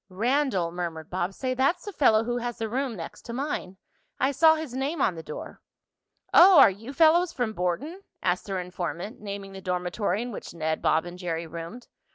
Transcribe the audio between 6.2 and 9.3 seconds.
"Oh, are you fellows from Borton?" asked their informant,